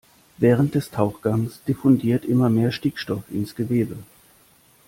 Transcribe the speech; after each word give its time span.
Während 0.39 0.73
des 0.73 0.89
Tauchgangs 0.89 1.61
diffundiert 1.67 2.25
immer 2.25 2.49
mehr 2.49 2.71
Stickstoff 2.71 3.21
ins 3.29 3.53
Gewebe. 3.55 3.97